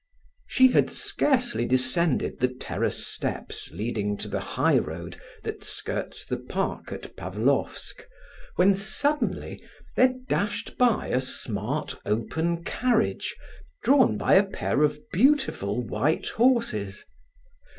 She 0.47 0.69
had 0.69 0.89
scarcely 0.89 1.67
descended 1.67 2.39
the 2.39 2.47
terrace 2.47 3.05
steps 3.05 3.69
leading 3.71 4.17
to 4.17 4.27
the 4.27 4.39
high 4.39 4.79
road 4.79 5.21
that 5.43 5.63
skirts 5.63 6.25
the 6.25 6.37
park 6.39 6.91
at 6.91 7.15
Pavlofsk, 7.15 8.03
when 8.55 8.73
suddenly 8.73 9.63
there 9.95 10.15
dashed 10.27 10.75
by 10.79 11.09
a 11.09 11.21
smart 11.21 11.99
open 12.03 12.63
carriage, 12.63 13.35
drawn 13.83 14.17
by 14.17 14.33
a 14.33 14.47
pair 14.49 14.81
of 14.81 14.97
beautiful 15.11 15.85
white 15.85 16.29
horses. 16.29 17.05